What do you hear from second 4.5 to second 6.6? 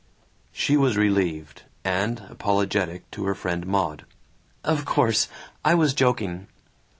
"Of course. I was joking."